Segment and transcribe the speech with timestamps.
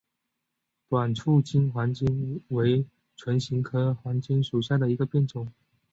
[0.89, 2.83] 短促京黄芩为
[3.15, 5.47] 唇形科黄芩属下的一个变种。